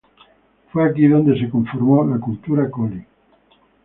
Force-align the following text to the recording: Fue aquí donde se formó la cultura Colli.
Fue 0.73 0.83
aquí 0.83 1.07
donde 1.07 1.39
se 1.39 1.47
formó 1.47 2.03
la 2.03 2.17
cultura 2.17 2.71
Colli. 2.71 3.05